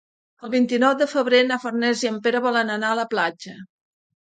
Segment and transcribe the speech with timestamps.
[0.47, 3.61] El vint-i-nou de febrer na Farners i en Pere volen anar a la platja.